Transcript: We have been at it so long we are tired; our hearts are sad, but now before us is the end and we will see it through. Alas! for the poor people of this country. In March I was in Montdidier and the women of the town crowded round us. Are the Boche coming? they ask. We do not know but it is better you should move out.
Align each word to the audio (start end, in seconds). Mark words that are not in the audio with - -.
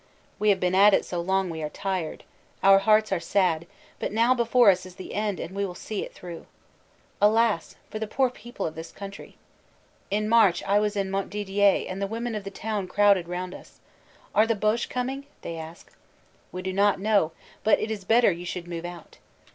We 0.39 0.49
have 0.49 0.59
been 0.59 0.73
at 0.73 0.95
it 0.95 1.05
so 1.05 1.21
long 1.21 1.47
we 1.51 1.61
are 1.61 1.69
tired; 1.69 2.23
our 2.63 2.79
hearts 2.79 3.11
are 3.11 3.19
sad, 3.19 3.67
but 3.99 4.11
now 4.11 4.33
before 4.33 4.71
us 4.71 4.83
is 4.83 4.95
the 4.95 5.13
end 5.13 5.39
and 5.39 5.53
we 5.55 5.63
will 5.63 5.75
see 5.75 6.03
it 6.03 6.11
through. 6.11 6.47
Alas! 7.21 7.75
for 7.91 7.99
the 7.99 8.07
poor 8.07 8.31
people 8.31 8.65
of 8.65 8.73
this 8.73 8.91
country. 8.91 9.37
In 10.09 10.27
March 10.27 10.63
I 10.63 10.79
was 10.79 10.95
in 10.95 11.11
Montdidier 11.11 11.85
and 11.87 12.01
the 12.01 12.07
women 12.07 12.33
of 12.33 12.45
the 12.45 12.49
town 12.49 12.87
crowded 12.87 13.27
round 13.27 13.53
us. 13.53 13.79
Are 14.33 14.47
the 14.47 14.55
Boche 14.55 14.89
coming? 14.89 15.27
they 15.43 15.55
ask. 15.55 15.93
We 16.51 16.63
do 16.63 16.73
not 16.73 16.99
know 16.99 17.31
but 17.63 17.79
it 17.79 17.91
is 17.91 18.03
better 18.03 18.31
you 18.31 18.43
should 18.43 18.67
move 18.67 18.85
out. 18.85 19.19